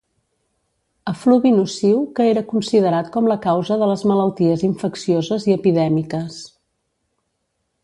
[1.11, 6.43] Efluvi nociu que era considerat com la causa de les malalties infeccioses i epidèmiques.